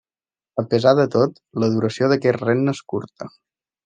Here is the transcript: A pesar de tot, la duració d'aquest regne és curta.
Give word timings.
A 0.61 0.63
pesar 0.69 0.93
de 0.99 1.03
tot, 1.15 1.37
la 1.63 1.69
duració 1.73 2.09
d'aquest 2.13 2.39
regne 2.45 2.75
és 2.77 2.81
curta. 2.95 3.29